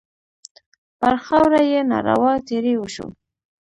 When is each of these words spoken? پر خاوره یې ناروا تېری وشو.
پر 0.99 1.15
خاوره 1.25 1.61
یې 1.71 1.79
ناروا 1.91 2.33
تېری 2.47 2.73
وشو. 2.77 3.07